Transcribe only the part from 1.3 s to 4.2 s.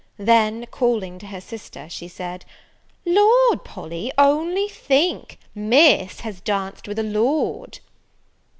sister, she said, "Lord, Polly,